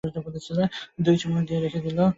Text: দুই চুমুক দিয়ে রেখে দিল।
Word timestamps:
দুই 1.03 1.15
চুমুক 1.17 1.43
দিয়ে 1.47 1.59
রেখে 1.59 1.79
দিল। 1.79 1.97